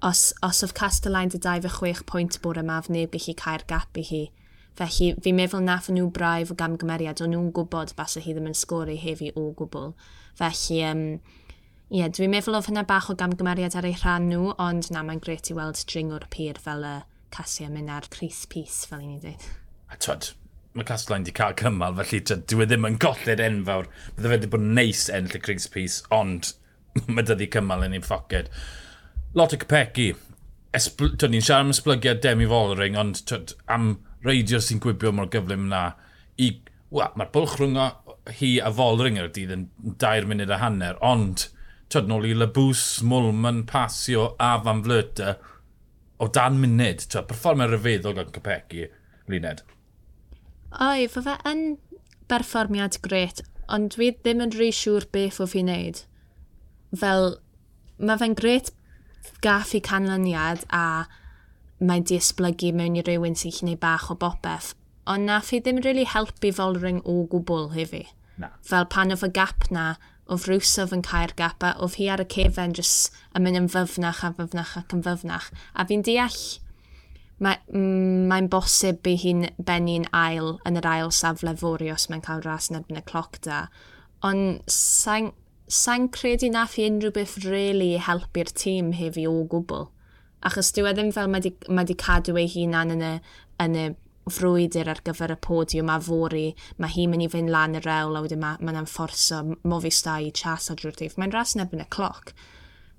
os, 0.00 0.30
os 0.40 0.64
oedd 0.64 0.78
Castellain 0.80 1.28
dy 1.28 1.44
26 1.44 2.06
pwynt 2.08 2.40
bore 2.40 2.64
yma, 2.64 2.80
neb 2.88 3.12
gallu 3.20 3.36
cael 3.44 3.68
gap 3.68 4.00
i 4.00 4.08
hi, 4.14 4.26
Felly 4.78 5.12
fi'n 5.24 5.36
meddwl 5.36 5.64
nath 5.66 5.90
nhw 5.92 6.08
braidd 6.14 6.52
o 6.54 6.56
gamgymeriad, 6.58 7.20
o'n 7.24 7.34
nhw'n 7.34 7.52
gwybod 7.56 7.94
basai 7.98 8.22
hi 8.24 8.34
ddim 8.36 8.48
yn 8.50 8.56
sgori 8.56 8.96
hefi 9.00 9.32
o 9.34 9.50
gwbl. 9.58 9.92
Felly, 10.38 10.80
um, 10.88 11.04
ie, 11.90 12.00
yeah, 12.00 12.10
dwi'n 12.14 12.32
meddwl 12.32 12.58
oedd 12.58 12.70
hynna 12.70 12.86
bach 12.88 13.10
o 13.12 13.16
gamgymeriad 13.18 13.76
ar 13.76 13.88
ei 13.88 13.96
rhan 13.98 14.28
nhw, 14.30 14.54
ond 14.62 14.90
na, 14.94 15.02
mae'n 15.06 15.22
gret 15.24 15.50
i 15.50 15.56
weld 15.58 15.82
dring 15.90 16.14
o'r 16.14 16.28
pyr 16.32 16.60
fel 16.62 16.86
y 16.86 16.94
Cassia 17.34 17.70
mynd 17.70 17.90
ar 17.92 18.06
Chris 18.10 18.44
Peace, 18.50 18.86
fel 18.88 19.02
i 19.02 19.10
ni 19.10 19.18
dweud. 19.22 19.48
A 19.90 19.98
twyd, 19.98 20.30
mae 20.74 20.86
Castlein 20.86 21.24
wedi 21.24 21.34
cael 21.34 21.56
cymal, 21.58 21.96
felly 21.98 22.22
dwi 22.30 22.64
e 22.64 22.70
ddim 22.70 22.86
yn 22.88 22.98
golled 23.02 23.42
enfawr. 23.42 23.88
Bydde 24.16 24.28
fe 24.28 24.34
wedi 24.36 24.50
bod 24.52 24.64
yn 24.66 24.74
neis 24.78 25.06
enll 25.14 25.34
y 25.34 25.42
Chris 25.42 25.66
Peace, 25.70 26.04
ond 26.14 26.52
mae 27.14 27.26
dyddi 27.26 27.50
cymal 27.54 27.86
yn 27.86 27.96
ei 27.98 28.04
ffoced. 28.04 28.50
Lot 29.38 29.54
o 29.54 29.60
Capecchi. 29.62 30.12
Ni'n 30.70 31.42
siarad 31.42 31.64
am 31.64 31.72
esblygiad 31.74 32.22
Demi 32.22 32.46
Follering, 32.50 32.98
ond 32.98 33.24
twyd, 33.26 33.56
am 33.70 33.92
reidio 34.26 34.60
sy'n 34.62 34.82
gwybio 34.82 35.14
mor 35.16 35.30
gyflym 35.32 35.68
na 35.70 35.90
i... 36.38 36.52
Wel, 36.90 37.12
mae'r 37.14 37.28
bwlch 37.30 37.52
rhwng 37.60 37.76
hi 38.40 38.56
a 38.58 38.70
Folring 38.74 39.18
yr 39.20 39.28
dydd 39.30 39.52
yn 39.54 39.68
dair 40.02 40.24
munud 40.26 40.50
a 40.50 40.58
hanner, 40.58 40.96
ond 41.06 41.44
tyd 41.90 42.08
nôl 42.10 42.26
i 42.26 42.32
Labws, 42.34 42.82
Mwlman, 43.06 43.62
Pasio 43.70 44.32
a 44.42 44.56
Van 44.64 44.82
Flirta 44.82 45.36
o 46.18 46.26
dan 46.34 46.58
munud. 46.58 47.04
Tyd, 47.06 47.28
perfformio'n 47.30 47.70
rhyfeddol 47.70 48.16
gan 48.18 48.32
Capecchi, 48.34 48.88
Luned. 49.30 49.62
Oi, 50.82 51.06
fo 51.10 51.22
fe 51.26 51.36
yn 51.50 51.64
berfformiad 52.30 53.00
gret, 53.06 53.44
ond 53.70 53.94
dwi 53.94 54.12
ddim 54.18 54.42
yn 54.44 54.54
rhy 54.54 54.70
siŵr 54.74 55.06
beth 55.14 55.40
o 55.42 55.48
fi'n 55.50 55.70
neud. 55.70 56.02
Fel, 56.98 57.36
mae 57.98 58.18
fe'n 58.20 58.36
gret 58.38 58.70
gaffi 59.44 59.80
canlyniad 59.82 60.66
a 60.74 60.84
mae'n 61.80 62.06
di 62.08 62.18
esblygu 62.20 62.72
mewn 62.76 62.98
i 63.00 63.04
rywun 63.06 63.36
sy'n 63.38 63.56
gwneud 63.56 63.82
bach 63.82 64.08
o 64.12 64.16
bopeth. 64.20 64.74
Ond 65.10 65.26
nath 65.30 65.52
i 65.56 65.60
ddim 65.60 65.80
really 65.84 66.06
helpu 66.06 66.52
fel 66.54 66.76
ring 66.78 67.00
o 67.08 67.22
gwbl 67.32 67.70
hefi. 67.74 68.06
Na. 68.40 68.52
Fel 68.64 68.86
pan 68.92 69.12
oedd 69.12 69.26
y 69.26 69.30
gap 69.36 69.68
na, 69.74 69.94
oedd 70.30 70.46
rwsof 70.48 70.92
yn 70.94 71.04
cael 71.04 71.32
gapa, 71.36 71.74
oedd 71.82 71.98
hi 71.98 72.08
ar 72.12 72.22
y 72.22 72.26
cefen 72.30 72.74
jyst 72.76 73.14
yn 73.34 73.44
mynd 73.44 73.62
yn 73.64 73.70
fyfnach 73.72 74.22
a 74.26 74.32
fyfnach 74.36 74.76
ac 74.78 74.94
yn 74.96 75.04
fyfnach. 75.06 75.50
A 75.74 75.86
fi'n 75.88 76.04
deall 76.06 76.40
mae'n 77.40 78.28
mae 78.28 78.48
bosib 78.52 79.06
i 79.08 79.16
hi'n 79.20 79.46
benni'n 79.66 80.06
ail 80.16 80.58
yn 80.68 80.76
yr 80.76 80.88
ail 80.88 81.12
safle 81.16 81.54
fori 81.56 81.88
os 81.92 82.08
mae'n 82.10 82.24
cael 82.26 82.44
ras 82.44 82.68
yn 82.70 82.82
erbyn 82.82 83.00
y 83.00 83.04
cloc 83.08 83.40
da. 83.46 83.62
Ond 84.26 84.60
sa'n 84.70 85.32
sa 85.70 85.96
credu 86.12 86.50
nath 86.52 86.76
i 86.78 86.84
unrhyw 86.90 87.14
beth 87.16 87.38
really 87.46 87.94
helpu'r 88.02 88.52
tîm 88.52 88.92
hefi 88.98 89.24
o 89.30 89.38
gwbl. 89.48 89.88
Achos 90.46 90.70
dyw 90.72 90.88
e 90.88 90.94
ddim 90.96 91.10
fel 91.12 91.28
mae 91.28 91.42
wedi 91.42 91.96
cadw 92.00 92.38
ei 92.40 92.48
hunan 92.48 92.94
yn 92.94 93.02
y, 93.04 93.16
yn 93.60 93.76
y 93.76 93.88
frwydr 94.30 94.88
ar 94.92 95.00
gyfer 95.04 95.34
y 95.34 95.36
podiwm 95.42 95.90
a 95.92 95.98
fori, 96.04 96.46
mae 96.80 96.92
hi'n 96.94 97.12
mynd 97.12 97.26
i 97.26 97.28
fynd 97.32 97.52
lan 97.52 97.76
y 97.76 97.82
rewl 97.84 98.16
a 98.16 98.22
wedyn 98.24 98.40
mae'n 98.40 98.64
ma 98.78 98.84
fforso 98.88 99.42
Movistar 99.68 100.22
i 100.24 100.30
chas 100.36 100.70
o 100.70 100.76
drwy'r 100.78 100.96
dydd. 100.96 101.18
Mae'n 101.20 101.34
ras 101.34 101.56
yn 101.56 101.64
erbyn 101.64 101.84
y 101.84 101.88
cloc. 101.92 102.32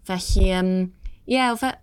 Felly, 0.08 0.48
ie, 0.50 0.54
um, 0.60 0.72
yeah, 1.30 1.56
fe... 1.58 1.74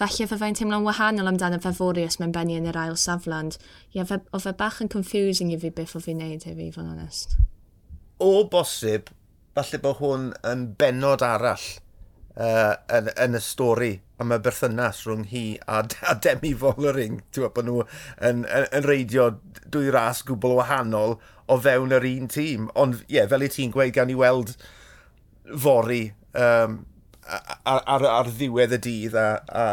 Felly, 0.00 0.24
fe 0.30 0.38
fe'n 0.40 0.56
teimlo'n 0.56 0.86
wahanol 0.86 1.28
amdano 1.28 1.58
fe 1.60 1.74
fori 1.76 2.06
os 2.08 2.16
mae'n 2.20 2.32
benni 2.32 2.56
yn 2.56 2.68
yr 2.70 2.78
ail 2.80 2.96
safland. 2.96 3.58
Ie, 3.92 4.04
fe, 4.08 4.22
o 4.32 4.40
fe 4.40 4.54
bach 4.56 4.80
yn 4.80 4.88
confusing 4.92 5.52
i 5.52 5.60
fi 5.60 5.72
beth 5.76 5.92
o 5.98 6.00
fi'n 6.00 6.22
neud 6.22 6.46
hefyd, 6.48 6.72
fo'n 6.76 6.94
onest. 6.94 7.36
O 8.20 8.46
bosib, 8.48 9.12
falle 9.56 9.80
bod 9.84 10.00
hwn 10.00 10.30
yn 10.48 10.66
benod 10.80 11.24
arall 11.26 11.68
uh, 12.40 12.74
yn, 12.96 13.10
yn 13.20 13.36
y 13.36 13.42
stori 13.44 13.92
am 14.20 14.34
y 14.34 14.38
berthynas 14.42 15.04
rhwng 15.06 15.26
hi 15.30 15.44
a, 15.66 15.82
a 16.10 16.16
Demi 16.24 16.52
Follering. 16.58 17.20
Ti'n 17.30 17.46
bod 17.46 17.56
bod 17.58 17.68
nhw 17.68 17.84
yn, 17.84 18.44
yn, 18.44 18.68
yn 18.78 18.88
reidio 18.88 19.30
dwy 19.66 19.92
ras 19.94 20.24
gwbl 20.26 20.58
wahanol 20.60 21.18
o 21.50 21.58
fewn 21.60 21.96
yr 21.96 22.06
un 22.10 22.30
tîm. 22.32 22.68
Ond 22.78 23.02
ie, 23.02 23.18
yeah, 23.18 23.28
fel 23.30 23.46
i 23.46 23.50
ti'n 23.52 23.74
gweud, 23.74 23.94
gan 23.96 24.12
i 24.12 24.18
weld 24.18 24.54
fori 25.60 26.04
um, 26.38 26.82
ar, 27.26 27.80
ar, 27.80 28.06
ar 28.20 28.30
ddiwedd 28.30 28.76
y 28.76 28.82
dydd 28.86 29.16
a, 29.18 29.28
a 29.50 29.66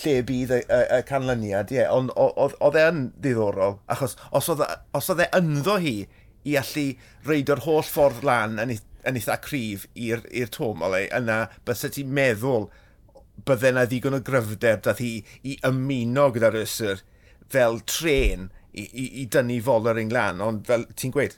lle 0.00 0.20
bydd 0.26 0.54
y, 0.54 0.60
y, 0.62 0.80
y 0.98 1.02
canlyniad, 1.08 1.72
ie. 1.74 1.82
Yeah. 1.82 1.94
Ond 1.96 2.14
oedd 2.14 2.78
e 2.78 2.86
yn 2.92 3.06
ddiddorol, 3.18 3.80
achos 3.90 4.16
os 4.30 4.50
oedd 4.52 4.64
e, 4.66 5.26
e 5.26 5.30
ynddo 5.40 5.80
hi 5.82 5.96
i 6.48 6.54
allu 6.56 6.86
reidio'r 7.26 7.64
holl 7.66 7.84
ffordd 7.84 8.22
lan 8.24 8.60
yn 8.62 8.72
yn 9.08 9.18
eitha 9.18 9.38
cryf 9.44 9.86
i'r 9.94 10.52
tom 10.54 10.84
olau, 10.86 11.06
yna 11.16 11.42
bys 11.68 11.86
ti'n 11.86 12.12
meddwl 12.16 12.68
bydde 13.46 13.72
yna 13.72 13.86
ddigon 13.88 14.18
o 14.18 14.20
gryfder 14.24 14.80
dath 14.84 15.00
hi 15.02 15.12
i 15.46 15.56
ymuno 15.66 16.28
gyda'r 16.34 16.58
ysr 16.60 17.02
fel 17.50 17.80
tren 17.88 18.48
i, 18.72 18.84
i, 18.84 19.06
i 19.22 19.26
dynnu 19.30 19.58
fol 19.66 19.88
ar 19.90 19.98
ein 20.00 20.10
glan, 20.12 20.42
ond 20.44 20.66
fel 20.68 20.86
ti'n 20.98 21.14
gweud, 21.14 21.36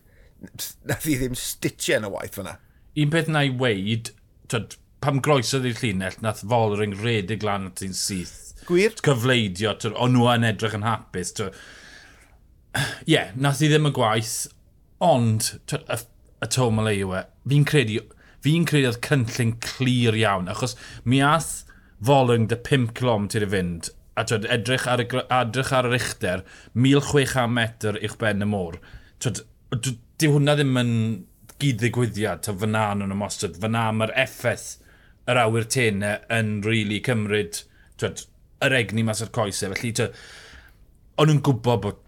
nath 0.89 1.09
hi 1.09 1.17
ddim 1.21 1.37
stitio 1.39 1.99
yn 1.99 2.09
y 2.09 2.13
waith 2.13 2.39
fyna. 2.39 2.57
Un 3.03 3.13
peth 3.13 3.31
na 3.33 3.45
i 3.47 3.53
weid, 3.63 4.13
tyd, 4.53 4.77
pam 5.03 5.21
groesodd 5.25 5.67
i'r 5.69 5.79
llinell, 5.81 6.19
nath 6.25 6.43
fol 6.49 6.77
ar 6.77 6.85
ein 6.85 6.99
redig 7.01 7.47
lan 7.47 7.71
at 7.71 7.85
un 7.87 7.97
syth. 7.97 8.53
Gwir? 8.69 8.95
Cyfleidio, 9.03 9.77
tyd, 9.81 9.97
o'n 9.97 10.15
nhw 10.17 10.29
yn 10.35 10.49
edrych 10.53 10.77
yn 10.79 10.87
hapus. 10.87 11.33
Ie, 11.41 11.53
yeah, 13.09 13.33
nath 13.37 13.63
hi 13.63 13.71
ddim 13.73 13.89
y 13.89 13.95
gwaith, 13.97 14.37
ond 15.03 15.55
tyd, 15.71 15.89
y 16.43 16.51
tom 16.51 16.83
le 16.83 16.95
yw 16.99 17.17
e. 17.19 17.25
Fi'n 17.49 17.67
credu, 17.69 18.03
fi'n 18.45 18.67
credu 18.69 18.91
oedd 18.91 19.03
cynllun 19.07 19.57
clir 19.63 20.19
iawn, 20.19 20.51
achos 20.53 20.77
mi 21.05 21.23
ath 21.25 21.63
Folwng 22.03 22.49
dy 22.51 22.57
5 22.67 22.89
clom 22.99 23.29
ti'n 23.31 23.45
fynd, 23.53 23.89
a 24.19 24.25
twyd, 24.27 24.49
edrych 24.51 24.89
ar, 24.91 25.05
y, 25.05 25.07
edrych 25.23 25.71
ar 25.77 25.87
yr 25.87 25.95
uchder, 26.01 26.41
1600 26.75 27.53
metr 27.55 27.99
i'ch 28.03 28.17
ben 28.19 28.43
y 28.43 28.49
môr. 28.51 28.81
Twyd, 29.23 29.45
di 30.19 30.31
hwnna 30.31 30.57
ddim 30.59 30.81
yn 30.81 30.95
gyd 31.63 31.79
ddigwyddiad, 31.79 32.43
ta 32.43 32.55
fyna 32.59 32.89
nhw'n 32.99 33.15
ymostod, 33.15 33.61
fyna 33.63 33.85
mae'r 33.95 34.15
effaith 34.25 34.67
yr 35.31 35.45
awyr 35.45 35.69
tenau 35.71 36.19
yn 36.35 36.57
rili 36.67 36.83
really 36.89 37.01
cymryd 37.07 37.63
twyd, 38.03 38.25
yr 38.67 38.77
egni 38.81 39.07
mas 39.07 39.23
o'r 39.23 39.31
coesau. 39.39 39.71
Felly, 39.77 39.95
twyd, 40.01 40.19
o'n 41.23 41.31
nhw'n 41.31 41.45
gwybod 41.47 41.87
bod 41.87 42.03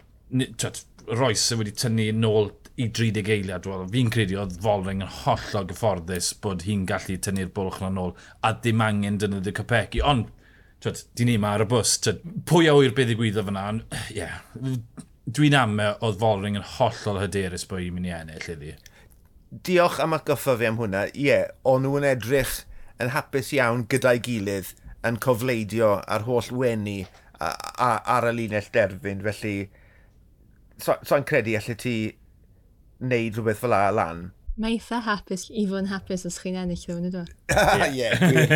twyd, 0.58 0.82
Roes 1.14 1.46
wedi 1.52 1.74
tynnu 1.76 2.10
nôl 2.16 2.48
i 2.76 2.88
30 2.90 3.28
eiliad, 3.30 3.66
wel, 3.70 3.84
fi'n 3.90 4.10
credu 4.10 4.38
oedd 4.42 4.56
Folring 4.62 5.02
yn 5.04 5.12
hollol 5.22 5.66
gyfforddus 5.70 6.32
bod 6.42 6.64
hi'n 6.66 6.86
gallu 6.90 7.16
tynnu'r 7.22 7.52
bwlch 7.54 7.78
na'n 7.82 8.00
ôl 8.02 8.14
a 8.42 8.50
dim 8.64 8.82
angen 8.82 9.20
dynnydd 9.22 9.50
y 9.50 9.54
capegi. 9.54 10.02
Ond, 10.02 10.32
twyd, 10.82 11.04
di 11.14 11.28
ni 11.28 11.36
ma 11.38 11.54
ar 11.54 11.62
y 11.62 11.68
bws, 11.70 11.92
twyd, 12.02 12.24
pwy 12.50 12.66
a 12.70 12.74
wyr 12.74 12.96
beth 12.96 13.12
i 13.14 13.18
gwyddo 13.20 13.44
fyna, 13.46 13.68
ie. 14.10 14.16
Yeah. 14.18 14.40
Dwi'n 15.24 15.54
am 15.56 15.78
oedd 15.84 16.18
Folring 16.20 16.58
yn 16.58 16.66
hollol 16.74 17.22
hyderus 17.22 17.64
bod 17.70 17.84
hi'n 17.84 17.94
mynd 17.94 18.10
i 18.10 18.14
ennill 18.16 18.50
iddi. 18.56 18.74
Diolch 19.64 20.00
am 20.02 20.18
atgoffa 20.18 20.56
fi 20.58 20.66
am 20.68 20.80
hwnna. 20.82 21.06
Ie, 21.14 21.28
yeah, 21.28 21.46
o'n 21.70 21.86
nhw'n 21.86 22.08
edrych 22.10 22.64
yn 23.00 23.14
hapus 23.14 23.52
iawn 23.54 23.86
gyda'i 23.90 24.18
gilydd 24.24 24.74
yn 25.06 25.20
cofleidio 25.22 25.94
ar 26.10 26.26
holl 26.26 26.50
wenu 26.58 27.04
ar 27.38 28.28
y 28.28 28.34
linell 28.34 28.68
derfyn, 28.74 29.22
felly 29.24 29.56
so'n 30.82 31.06
so 31.06 31.22
credu 31.28 31.54
allai 31.58 31.78
ti 31.78 31.96
wneud 33.02 33.34
rhywbeth 33.38 33.60
fel 33.64 33.72
la 33.74 33.84
lan. 33.94 34.20
Mae 34.54 34.76
eitha 34.76 35.00
hapus 35.02 35.48
i 35.50 35.64
fod 35.66 35.80
yn 35.80 35.88
hapus 35.90 36.22
os 36.28 36.36
chi'n 36.38 36.54
ennill 36.60 36.78
rhywun 36.86 37.08
ydw. 37.08 37.24
Ie, 37.88 38.06
wir. 38.22 38.52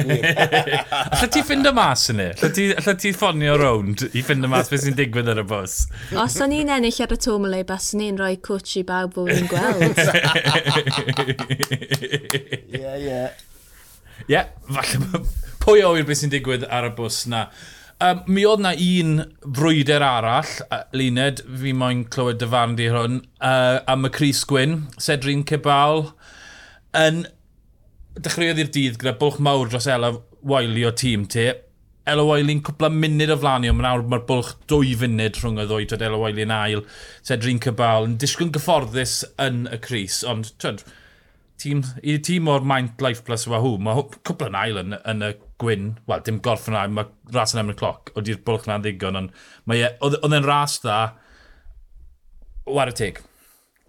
Alla 0.94 1.26
ti 1.34 1.40
ffind 1.42 1.66
y 1.66 1.72
mas 1.74 2.04
yn 2.12 2.20
e? 2.22 2.28
ni? 2.38 2.66
Alla 2.78 2.94
ti 3.02 3.10
ffonio 3.16 3.56
rownd 3.58 4.04
i 4.12 4.22
ffind 4.22 4.46
y 4.46 4.50
mas 4.52 4.70
beth 4.70 4.84
sy'n 4.84 4.94
digwydd 5.00 5.30
ar 5.32 5.40
y 5.42 5.44
bus? 5.50 5.74
Os 6.22 6.36
o'n 6.44 6.54
i'n 6.54 6.70
ennill 6.76 7.00
ar 7.02 7.14
y 7.16 7.18
tomole, 7.24 7.64
bas 7.66 7.86
ni'n 7.98 8.14
rhoi 8.20 8.36
cwtch 8.46 8.76
i 8.78 8.82
bawb 8.86 9.10
bod 9.16 9.32
i'n 9.34 9.50
gweld. 9.50 9.98
Ie, 12.78 12.94
ie. 13.08 13.22
Ie, 14.30 14.42
falle 14.70 15.24
pwy 15.66 15.82
o'r 15.82 16.06
beth 16.06 16.20
sy'n 16.22 16.30
digwydd 16.36 16.62
ar 16.70 16.86
y 16.92 16.94
bus 16.94 17.26
na. 17.26 17.42
Um, 17.98 18.20
mi 18.30 18.44
oedd 18.46 18.60
na 18.62 18.70
un 18.78 19.24
frwyder 19.42 20.04
arall, 20.06 20.50
uh, 20.70 20.84
Luned, 20.94 21.40
fi 21.58 21.72
moyn 21.74 22.04
clywed 22.14 22.38
dy 22.38 22.46
farn 22.52 22.76
di 22.78 22.84
hwn, 22.94 23.16
uh, 23.42 23.80
am 23.90 24.06
y 24.06 24.10
Cris 24.14 24.44
Gwyn, 24.46 24.84
Cedrin 25.02 25.42
Cebal, 25.48 26.04
yn 26.94 27.24
dechreuodd 28.14 28.60
i'r 28.62 28.70
dydd 28.76 29.00
gyda 29.00 29.16
bwlch 29.18 29.40
mawr 29.42 29.72
dros 29.72 29.90
Ela 29.90 30.12
Wiley 30.46 30.86
o 30.86 30.92
tîm 30.94 31.24
ti. 31.26 31.48
Ela 32.08 32.22
Wiley'n 32.28 32.62
cwpla 32.68 32.92
munud 32.94 33.34
o 33.34 33.38
flanio, 33.42 33.74
mae'n 33.74 33.90
awr 33.90 34.06
mae'r 34.14 34.24
bwlch 34.30 34.54
dwy 34.70 34.94
funud 35.02 35.42
rhwng 35.42 35.58
y 35.58 35.66
ddwy, 35.66 35.90
twyd 35.90 36.06
Ela 36.06 36.22
Wiley 36.22 36.46
yn 36.46 36.54
ail, 36.54 36.86
Cedrin 37.26 37.58
Cebal, 37.66 38.06
yn 38.06 38.14
disgwyl 38.22 38.54
gyfforddus 38.54 39.24
yn 39.42 39.64
y 39.74 39.82
Cris, 39.82 40.22
ond 40.22 40.54
twyd, 40.62 40.86
tîm, 41.58 41.82
i 42.06 42.14
tîm 42.22 42.46
o'r 42.54 42.62
Maint 42.62 43.02
Life 43.02 43.26
Plus 43.26 43.50
yw 43.50 43.58
hw, 43.58 43.74
mae 43.82 44.06
cwpl 44.22 44.52
yn 44.52 44.62
ail 44.62 44.82
yn, 44.86 45.00
yn 45.02 45.30
y 45.32 45.34
gwyn, 45.58 45.94
wel, 46.08 46.24
dim 46.26 46.42
gorff 46.44 46.68
yna, 46.70 46.84
mae 46.92 47.08
ras 47.34 47.54
yn 47.54 47.62
emryd 47.64 47.80
cloc, 47.80 48.12
oedd 48.16 48.30
i'r 48.30 48.42
bwlch 48.46 48.68
na'n 48.68 48.84
ddigon, 48.84 49.18
ond 49.18 49.40
mae, 49.70 49.82
e, 49.86 49.94
oedd 50.04 50.36
e'n 50.38 50.46
ras 50.46 50.78
dda, 50.84 50.98
war 52.68 52.92
y 52.92 52.94
teg. 52.98 53.22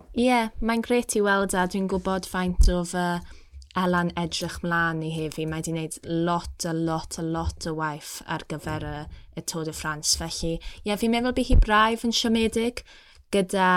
Ie, 0.10 0.26
yeah, 0.26 0.50
mae'n 0.66 0.82
gret 0.86 1.16
i 1.16 1.22
weld 1.24 1.54
a 1.54 1.68
dwi'n 1.70 1.90
gwybod 1.92 2.28
faint 2.30 2.72
o 2.74 2.82
fy 2.88 3.20
Elan 3.78 4.10
edrych 4.18 4.58
mlaen 4.64 5.04
i 5.06 5.12
hefi. 5.14 5.46
Mae 5.46 5.62
wedi 5.62 5.74
gwneud 5.76 5.98
lot 6.26 6.66
a 6.66 6.74
lot 6.74 7.20
a 7.22 7.24
lot 7.24 7.68
o 7.70 7.76
waith 7.78 8.16
ar 8.26 8.42
gyfer 8.50 8.86
y, 8.86 8.96
y 9.38 9.44
Tôd 9.46 9.70
y 9.70 9.76
Ffrans. 9.76 10.16
Felly, 10.18 10.56
ie, 10.58 10.90
yeah, 10.90 10.98
fi'n 11.00 11.14
meddwl 11.14 11.36
bydd 11.38 11.52
hi 11.52 11.60
braidd 11.62 12.06
yn 12.08 12.16
siomedig 12.16 12.82
gyda 13.34 13.70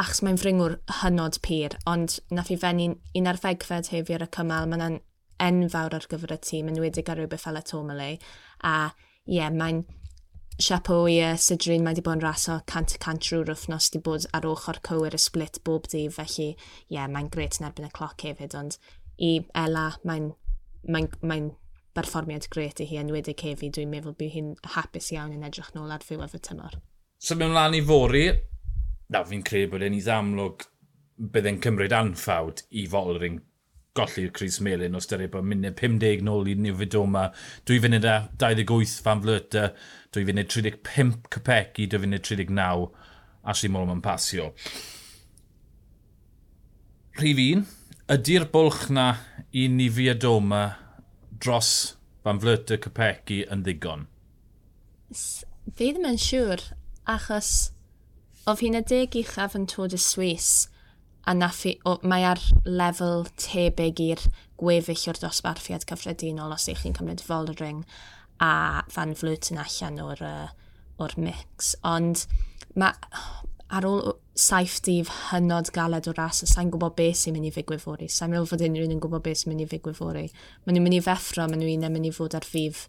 achos 0.00 0.22
mae'n 0.24 0.40
fringwr 0.40 0.78
hynod 1.02 1.40
pyr, 1.44 1.76
ond 1.90 2.16
nath 2.32 2.52
i 2.54 2.56
fenni 2.58 2.88
un 3.18 3.30
arfegfed 3.30 3.92
hefi 3.92 4.16
ar 4.16 4.24
y 4.24 4.30
cymal, 4.34 4.70
mae'n 4.70 5.00
enfawr 5.42 5.96
ar 5.98 6.08
gyfer 6.10 6.34
y 6.34 6.40
tîm, 6.48 6.72
yn 6.72 6.82
wedi 6.82 7.04
ar 7.06 7.20
rhywbeth 7.20 7.46
fel 7.46 7.60
y 7.60 7.64
Tomale. 7.66 8.10
A 8.64 8.74
ie, 9.28 9.38
yeah, 9.38 9.52
mae'n 9.54 9.84
siapo 10.58 11.04
i 11.06 11.20
uh, 11.22 11.36
Sidrin 11.38 11.84
mae 11.86 11.94
wedi 11.94 12.04
bod 12.06 12.18
yn 12.18 12.24
raso 12.24 12.58
cant 12.70 12.96
y 12.96 13.00
cant 13.02 13.22
drwy'r 13.22 13.52
wythnos 13.52 13.90
wedi 13.92 14.02
bod 14.08 14.26
ar 14.34 14.48
ochr 14.48 14.80
cywir 14.88 15.14
y 15.14 15.22
split 15.22 15.60
bob 15.64 15.86
dydd, 15.92 16.16
felly 16.16 16.50
ie, 16.50 16.58
yeah, 16.96 17.06
mae'n 17.10 17.30
gret 17.34 17.60
yn 17.60 17.68
erbyn 17.70 17.86
y 17.88 17.94
cloc 17.94 18.26
hefyd, 18.26 18.56
ond 18.58 18.78
i 19.18 19.38
Ella, 19.58 19.90
mae'n 20.08 20.32
mae 20.88 21.08
mae 21.26 21.48
berfformiad 21.98 22.46
gret 22.54 22.80
i 22.82 22.86
hi 22.86 23.00
yn 23.00 23.10
wedi 23.14 23.34
cefi. 23.38 23.70
dwi'n 23.74 23.90
meddwl 23.90 24.16
bydd 24.18 24.34
hi'n 24.34 24.52
hapus 24.74 25.10
iawn 25.14 25.34
yn 25.34 25.46
edrych 25.48 25.72
nôl 25.74 25.92
ar 25.94 26.04
ddiwedd 26.04 26.36
y 26.38 26.42
tymor. 26.48 26.78
So 27.18 27.34
mewn 27.34 27.54
lan 27.56 27.74
i 27.74 27.82
fori, 27.82 28.26
na 29.10 29.24
fi'n 29.26 29.42
credu 29.46 29.72
bod 29.72 29.84
e'n 29.86 29.96
i 29.96 30.02
ddamlwg 30.04 30.66
bydd 31.34 31.48
e'n 31.50 31.62
cymryd 31.64 31.94
anffawd 31.96 32.62
i 32.70 32.86
Folring 32.90 33.40
golli'r 33.98 34.32
Chris 34.34 34.60
Melin 34.64 34.96
o 34.96 35.02
styried 35.02 35.32
bod 35.34 35.46
munud 35.48 35.76
50 35.78 36.24
nôl 36.26 36.48
i 36.50 36.54
Newfidoma, 36.58 37.28
2 37.68 37.80
funud 37.84 38.06
a 38.06 38.16
28 38.40 39.02
fan 39.04 39.22
flyta, 39.24 39.64
2 40.14 40.26
funud 40.28 40.52
35 40.54 41.30
Capecchi, 41.34 41.88
2 41.90 42.02
funud 42.04 42.24
39 42.30 42.88
Ashley 43.48 43.72
Mollum 43.72 43.96
yn 43.96 44.04
pasio. 44.04 44.52
Rhyf 47.18 47.42
un, 47.42 47.64
ydy'r 48.14 48.46
bwlch 48.52 48.88
na 48.94 49.08
i 49.50 49.66
ni 49.66 49.88
Newfidoma 49.88 50.62
dros 51.42 51.72
fan 52.22 52.40
flyta 52.42 52.78
Capecchi 52.82 53.42
yn 53.50 53.64
ddigon? 53.66 54.06
Fi 55.12 55.90
ddim 55.90 56.06
yn 56.08 56.18
siŵr, 56.20 56.62
achos 57.08 57.52
oedd 58.48 58.62
hi'n 58.64 58.78
y 58.78 58.82
deg 58.92 59.16
uchaf 59.20 59.56
yn 59.58 59.66
tod 59.70 59.94
y 59.96 60.00
Swiss, 60.00 60.68
a 61.28 61.34
nath 61.36 61.64
o, 61.84 61.98
mae 62.08 62.24
ar 62.24 62.40
lefel 62.64 63.26
tebyg 63.36 64.00
i'r 64.00 64.22
gweddill 64.58 65.10
o'r 65.12 65.20
dosbarthiad 65.20 65.84
cyffredinol 65.88 66.54
os 66.56 66.68
ych 66.72 66.84
chi'n 66.84 66.96
cymryd 66.96 67.24
Foldering 67.24 67.82
a 68.40 68.84
Van 68.94 69.12
Vluten 69.18 69.60
allan 69.60 70.00
o'r, 70.02 70.22
or 70.98 71.14
mix. 71.20 71.74
Ond 71.86 72.24
mae 72.78 72.96
ar 73.68 73.84
ôl 73.84 74.14
saith 74.38 74.78
dif 74.86 75.10
hynod 75.28 75.72
galed 75.74 76.08
o 76.08 76.14
ras, 76.16 76.40
sa'n 76.48 76.70
gwybod 76.72 76.96
beth 76.96 77.20
sy'n 77.20 77.36
mynd 77.36 77.50
i 77.50 77.52
ddigwydd 77.52 77.82
fori. 77.82 78.08
Sa'n 78.08 78.32
meddwl 78.32 78.48
fod 78.48 78.64
unrhyw 78.64 78.86
un 78.88 78.94
yn 78.96 79.02
gwybod 79.02 79.26
beth 79.26 79.42
sy'n 79.42 79.52
mynd 79.52 79.66
i 79.66 79.68
ddigwydd 79.68 79.98
fori. 79.98 80.24
Maen 80.64 80.78
nhw'n 80.78 80.86
mynd 80.86 80.98
i 80.98 81.02
feffro, 81.04 81.48
maen 81.50 81.60
nhw'n 81.60 81.90
mynd 81.92 82.08
i 82.08 82.14
fod 82.14 82.38
ar 82.38 82.46
ffif 82.46 82.86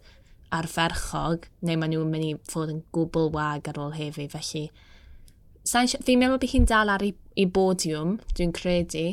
arferchog, 0.56 1.50
neu 1.66 1.78
maen 1.78 1.92
nhw'n 1.92 2.14
mynd 2.14 2.28
i 2.30 2.32
fod 2.50 2.72
yn 2.72 2.80
gwbl 2.94 3.28
wag 3.34 3.68
ar 3.70 3.82
ôl 3.82 3.92
hefyd, 3.98 4.32
Felly, 4.32 4.70
Fi'n 5.68 6.20
meddwl 6.20 6.38
bod 6.38 6.46
hi'n 6.50 6.66
dal 6.68 6.92
ar 6.92 7.04
ei, 7.04 7.14
ei 7.36 7.46
bodiwm, 7.46 8.16
dwi'n 8.36 8.52
credu, 8.56 9.06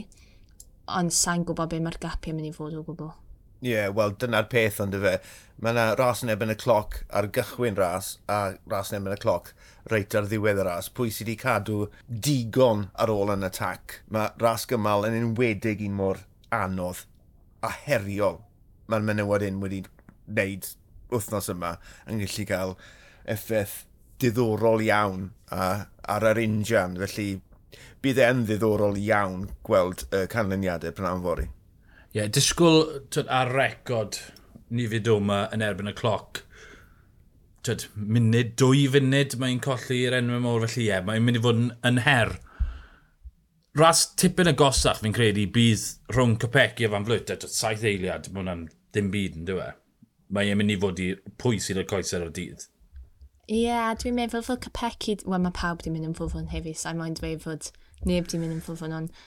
ond 0.88 1.14
sa'n 1.14 1.44
gwybod 1.48 1.74
beth 1.74 1.84
mae'r 1.84 2.00
gapiau 2.04 2.38
mynd 2.38 2.50
i 2.50 2.54
fod 2.56 2.78
o 2.78 2.84
gwbl. 2.88 3.12
Ie, 3.66 3.72
yeah, 3.74 3.90
wel, 3.94 4.14
dyna'r 4.22 4.48
peth 4.52 4.80
ond 4.84 4.96
fe. 5.02 5.16
Mae 5.60 5.74
yna 5.74 5.86
ras 5.98 6.22
yn 6.24 6.30
ebyn 6.30 6.54
y 6.54 6.56
cloc 6.62 7.00
ar 7.10 7.28
gychwyn 7.34 7.78
ras, 7.80 8.16
a 8.30 8.54
ras 8.70 8.94
yn 8.94 9.00
ebyn 9.02 9.18
y 9.18 9.22
cloc 9.24 9.52
reit 9.92 10.16
ar 10.16 10.30
ddiwedd 10.30 10.62
y 10.62 10.68
ras. 10.68 10.92
Pwy 10.94 11.10
sydd 11.12 11.32
wedi 11.32 11.40
cadw 11.42 11.80
digon 12.08 12.88
ar 13.02 13.12
ôl 13.12 13.34
yn 13.34 13.48
atac. 13.48 14.00
Mae 14.14 14.30
ras 14.44 14.68
gymal 14.70 15.10
yn 15.10 15.18
enwedig 15.18 15.82
un 15.88 15.98
mor 15.98 16.22
anodd 16.54 17.08
a 17.66 17.74
heriol 17.74 18.38
mae'r 18.88 19.04
menywod 19.04 19.44
un 19.48 19.60
wedi 19.64 19.82
wneud 20.28 20.70
wythnos 21.12 21.50
yma 21.52 21.76
yn 22.08 22.22
gallu 22.24 22.46
cael 22.48 22.74
effaith 23.34 23.82
diddorol 24.22 24.82
iawn 24.86 25.30
a, 25.54 25.68
ar 26.08 26.26
yr 26.32 26.42
injan, 26.42 26.98
felly 27.04 27.30
bydd 28.04 28.22
e'n 28.24 28.44
ddiddorol 28.48 28.98
iawn 29.02 29.48
gweld 29.68 30.06
y 30.08 30.24
uh, 30.24 30.26
canlyniadau 30.32 30.96
pan 30.96 31.10
am 31.12 31.24
fori. 31.26 31.48
Ie, 31.48 32.22
yeah, 32.22 32.28
disgwyl 32.34 32.84
twyd, 33.14 33.30
ar 33.34 33.52
record 33.54 34.20
ni 34.74 34.88
fyd 34.90 35.10
yma 35.12 35.46
yn 35.56 35.64
erbyn 35.66 35.92
y 35.92 35.96
cloc. 35.98 36.44
Twyd, 37.68 37.88
munud, 38.00 38.54
dwy 38.60 38.86
funud 38.94 39.38
mae'n 39.42 39.62
colli'r 39.64 40.18
enw 40.22 40.42
mor 40.44 40.66
felly 40.66 40.86
ie, 40.86 40.92
yeah, 40.92 41.04
mae'n 41.06 41.26
mynd 41.26 41.42
i 41.42 41.44
fod 41.44 41.62
yn, 41.62 41.72
yn 41.90 42.04
her. 42.08 42.38
Ras 43.78 44.08
tipyn 44.18 44.50
y 44.50 44.56
gosach 44.58 45.04
fi'n 45.04 45.14
credu 45.14 45.44
bydd 45.54 45.84
rhwng 46.16 46.38
Capecchi 46.42 46.88
a 46.88 46.94
Fan 46.94 47.06
Flwyt, 47.06 47.28
Flyta, 47.30 47.52
saith 47.52 47.86
eiliad, 47.86 48.32
mae 48.32 48.42
hwnna'n 48.42 48.64
dim 48.96 49.12
byd 49.14 49.38
yn 49.42 49.52
dweud. 49.52 49.84
Mae'n 50.34 50.58
mynd 50.60 50.74
i 50.74 50.80
fod 50.82 51.00
i 51.04 51.12
pwy 51.40 51.60
sydd 51.64 51.84
o'r 51.84 51.90
coesau 51.92 52.26
o'r 52.26 52.34
dydd. 52.34 52.66
Ie, 53.48 53.64
yeah, 53.64 53.94
dwi'n 53.96 54.18
meddwl 54.18 54.44
fod 54.44 54.62
capegi... 54.66 55.18
Wel, 55.24 55.42
mae 55.44 55.56
pawb 55.56 55.84
di 55.84 55.92
mynd 55.94 56.10
yn 56.10 56.16
ffwfwn 56.18 56.50
hefyd, 56.52 56.80
sa'i 56.80 56.98
moyn 57.00 57.16
dweud 57.16 57.44
fod 57.46 57.70
neb 58.08 58.28
di 58.28 58.40
mynd 58.42 58.58
yn 58.58 58.64
ffwfwn, 58.64 58.96
ond 58.98 59.22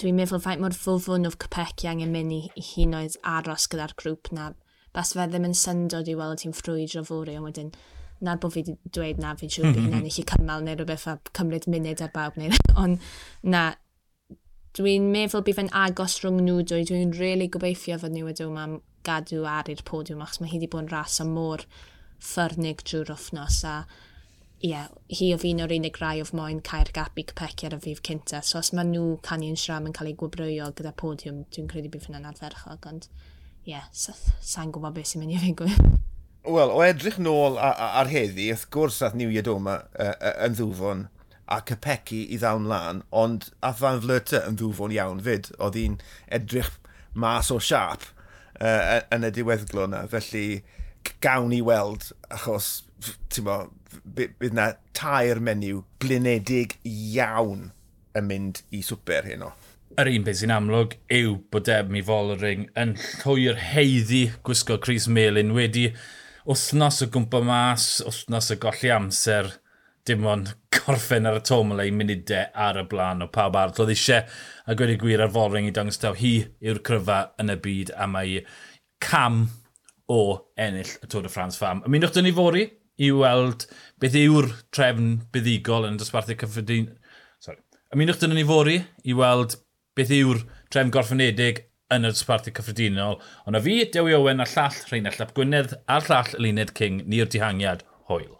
dwi'n 0.00 0.16
meddwl 0.16 0.42
faint 0.44 0.62
mor 0.62 0.76
ffwfwn 0.76 1.26
o'r 1.26 1.38
capegi 1.42 1.90
angen 1.90 2.14
mynd 2.14 2.36
i, 2.36 2.42
i 2.54 2.66
hun 2.72 2.94
oedd 3.00 3.18
aros 3.26 3.66
gyda'r 3.72 3.96
grŵp 3.98 4.30
na. 4.36 4.52
Bas 4.94 5.14
fe 5.14 5.26
ddim 5.26 5.48
yn 5.50 5.58
syndod 5.58 6.10
i 6.10 6.14
weld 6.18 6.42
ti'n 6.42 6.54
ffrwydro 6.54 7.02
fori, 7.08 7.34
ond 7.38 7.50
wedyn 7.50 7.74
na'r 8.24 8.40
bod 8.40 8.54
fi 8.54 8.62
wedi 8.62 8.76
dweud 8.94 9.20
na 9.20 9.34
fi'n 9.40 9.52
siŵr 9.52 9.68
bydd 9.68 9.78
mhm. 9.80 9.86
hynna'n 9.88 10.08
eich 10.10 10.20
cymal 10.28 10.64
neu 10.64 10.76
rhywbeth 10.76 11.06
a 11.08 11.16
cymryd 11.36 11.68
munud 11.72 12.02
ar 12.04 12.12
bawb 12.14 12.36
neu 12.40 12.52
ond 12.82 13.06
na 13.54 13.62
dwi'n 14.76 15.08
meddwl 15.14 15.44
bydd 15.46 15.58
fe'n 15.58 15.72
agos 15.82 16.18
rhwng 16.20 16.42
nhw 16.44 16.58
dwy 16.68 16.84
dwi'n 16.88 17.14
really 17.18 17.48
gobeithio 17.54 17.98
fod 18.02 18.14
nhw 18.14 18.28
wedi 18.28 18.44
yma 18.44 18.66
gadw 19.08 19.46
ar 19.48 19.72
i'r 19.72 19.80
podiwm 19.88 20.20
achos 20.24 20.42
mae 20.42 20.52
hi 20.52 20.60
wedi 20.60 20.68
bod 20.74 20.84
yn 20.84 20.92
ras 20.92 21.16
o 21.24 21.26
môr 21.30 21.64
ffyrnig 22.20 22.84
drwy'r 22.86 23.12
wythnos 23.14 23.62
a 23.68 23.74
ie, 24.60 24.74
yeah, 24.74 24.88
hi 25.16 25.30
o 25.32 25.38
fi'n 25.40 25.62
o'r 25.64 25.72
unig 25.72 25.96
rai 26.02 26.18
oedd 26.20 26.34
moyn 26.36 26.58
cael 26.64 26.90
gapu 26.92 27.24
cypeci 27.30 27.68
ar 27.68 27.78
y 27.78 27.80
fydd 27.80 28.02
cynta. 28.04 28.42
So 28.44 28.58
os 28.60 28.74
maen 28.76 28.90
nhw 28.92 29.14
canion 29.24 29.56
siram 29.56 29.88
yn 29.88 29.94
cael 29.96 30.10
ei 30.10 30.18
gwybrwyo 30.20 30.68
gyda 30.76 30.92
podiwm, 31.00 31.46
dwi'n 31.54 31.70
credu 31.70 31.88
bydd 31.94 32.10
hynna'n 32.10 32.28
adferchog, 32.28 32.84
ond 32.90 33.08
ie, 33.64 33.72
yeah, 33.72 33.86
sa'n 33.96 34.72
gwybod 34.74 34.98
beth 34.98 35.12
sy'n 35.12 35.24
mynd 35.24 35.38
i 35.38 35.40
ddigwydd. 35.40 35.96
Wel, 36.44 36.72
o 36.72 36.82
edrych 36.84 37.16
nôl 37.20 37.56
ar 37.60 38.08
heddi, 38.08 38.50
wrth 38.52 38.68
gwrs 38.72 39.00
ath 39.04 39.16
New 39.16 39.32
Iadoma 39.32 39.78
uh, 39.92 40.12
uh, 40.12 40.36
yn 40.46 40.54
ddwfon 40.56 41.06
a 41.52 41.58
cypeci 41.68 42.22
i 42.32 42.38
ddawn 42.40 42.68
lan, 42.70 43.02
ond 43.12 43.48
ath 43.64 43.80
fan 43.80 44.00
flyta 44.04 44.42
yn 44.48 44.60
ddwfon 44.60 44.94
iawn 44.96 45.20
fyd, 45.24 45.50
oedd 45.56 45.76
hi'n 45.76 45.96
edrych 46.32 46.70
mas 47.12 47.50
o 47.52 47.58
siap 47.60 48.06
uh, 48.60 49.00
yn 49.12 49.24
y 49.28 49.32
diweddglo 49.36 49.88
yna, 49.88 50.04
felly 50.12 50.62
gawn 51.24 51.54
i 51.56 51.60
weld, 51.64 52.10
achos, 52.32 52.70
ti'n 53.32 53.46
bo, 53.46 53.58
bydd 54.14 54.54
na 54.56 54.72
tair 54.96 55.40
menyw 55.42 55.82
blinedig 56.02 56.76
iawn 56.86 57.70
yn 58.16 58.26
mynd 58.28 58.62
i 58.74 58.82
swper 58.84 59.28
hyn 59.28 59.46
o. 59.46 59.52
Yr 59.98 60.10
un 60.12 60.24
beth 60.26 60.40
sy'n 60.40 60.54
amlwg 60.54 60.94
yw 61.12 61.36
bod 61.52 61.66
Deb 61.66 61.90
mi 61.92 62.02
Follering 62.06 62.68
yn 62.78 62.94
llwy'r 63.22 63.58
heiddi 63.72 64.28
gwisgo 64.46 64.78
Chris 64.82 65.08
Melin 65.10 65.54
wedi 65.56 65.88
wythnos 66.46 67.02
o 67.04 67.08
gwmpa 67.10 67.42
mas, 67.44 67.88
wythnos 68.06 68.52
o 68.54 68.58
golli 68.62 68.92
amser, 68.94 69.50
dim 70.06 70.24
ond 70.30 70.54
gorffen 70.74 71.28
ar 71.28 71.40
y 71.40 71.42
tomol 71.44 71.82
ei 71.82 71.92
munudau 71.94 72.48
ar 72.66 72.78
y 72.80 72.86
blaen 72.90 73.26
o 73.26 73.28
pawb 73.34 73.58
arall. 73.58 73.82
Oedd 73.82 73.92
eisiau 73.94 74.24
a 74.66 74.76
gwedi 74.78 74.96
gwir 75.00 75.22
ar 75.24 75.32
Follering 75.34 75.68
i 75.68 75.74
dangos 75.74 76.00
taw 76.00 76.14
hi 76.18 76.34
yw'r 76.62 76.82
cryfa 76.86 77.20
yn 77.42 77.52
y 77.52 77.58
byd 77.66 77.92
a 77.98 78.08
mae 78.10 78.44
cam 79.04 79.42
o 80.10 80.20
ennill 80.58 80.92
y 80.98 81.08
Tôr 81.10 81.26
y 81.26 81.32
Ffrans 81.32 81.58
Fam. 81.60 81.84
Ymunwch 81.86 82.14
dyn 82.16 82.26
ni 82.26 82.34
fori 82.34 82.66
i 83.00 83.10
weld 83.14 83.66
beth 84.02 84.18
yw'r 84.18 84.50
trefn 84.74 85.20
buddigol 85.34 85.88
yn 85.88 85.98
y 85.98 86.02
dosbarthau 86.02 86.38
cyffredin... 86.40 86.90
Sorry. 87.42 87.62
Ymunwch 87.94 88.20
dyn 88.22 88.34
ni 88.36 88.46
fori 88.48 88.80
i 89.06 89.16
weld 89.16 89.56
beth 89.98 90.14
yw'r 90.14 90.42
trefn 90.72 90.92
gorffenedig 90.94 91.64
yn 91.94 92.06
y 92.06 92.12
dosbarthu 92.12 92.52
cyffredinol. 92.54 93.18
Ond 93.46 93.58
o 93.58 93.62
fi, 93.64 93.80
Dewi 93.94 94.14
Owen, 94.18 94.42
a 94.42 94.48
llall 94.50 94.82
Rheinald 94.90 95.18
Llap 95.18 95.34
Gwynedd, 95.36 95.78
a'r 95.90 96.06
llall 96.06 96.36
Luned 96.42 96.74
King, 96.78 97.02
ni'r 97.10 97.30
dihangiad, 97.30 97.86
hwyl. 98.10 98.39